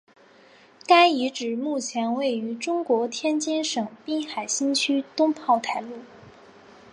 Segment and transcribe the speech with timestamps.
[0.87, 5.99] 该遗址目前位于中国天津市滨海新区东炮台路。